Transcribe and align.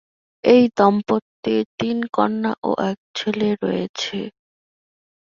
এই 0.43 0.63
দম্পতির 0.77 1.63
তিন 1.79 1.97
কন্যা 2.15 2.51
ও 2.63 2.71
এক 2.89 2.97
ছেলে 3.15 3.49
রয়েছে। 3.63 4.19